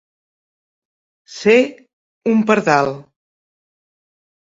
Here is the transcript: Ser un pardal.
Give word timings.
Ser 1.35 1.57
un 2.35 2.43
pardal. 2.53 2.93